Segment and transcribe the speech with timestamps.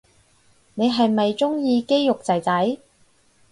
[0.73, 2.77] 你係咪鍾意肌肉仔仔